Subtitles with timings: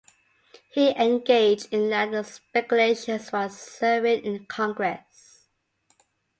[0.71, 5.45] He engaged in land speculations while serving in Congress.